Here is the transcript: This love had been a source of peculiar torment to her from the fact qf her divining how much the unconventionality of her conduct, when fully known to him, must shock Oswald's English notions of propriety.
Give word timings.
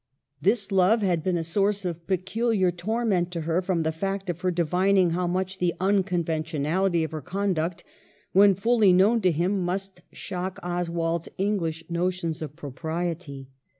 This 0.41 0.71
love 0.71 1.03
had 1.03 1.21
been 1.21 1.37
a 1.37 1.43
source 1.43 1.85
of 1.85 2.07
peculiar 2.07 2.71
torment 2.71 3.29
to 3.33 3.41
her 3.41 3.61
from 3.61 3.83
the 3.83 3.91
fact 3.91 4.25
qf 4.25 4.41
her 4.41 4.49
divining 4.49 5.11
how 5.11 5.27
much 5.27 5.59
the 5.59 5.75
unconventionality 5.79 7.03
of 7.03 7.11
her 7.11 7.21
conduct, 7.21 7.83
when 8.31 8.55
fully 8.55 8.93
known 8.93 9.21
to 9.21 9.31
him, 9.31 9.61
must 9.63 10.01
shock 10.11 10.57
Oswald's 10.63 11.29
English 11.37 11.83
notions 11.87 12.41
of 12.41 12.55
propriety. 12.55 13.51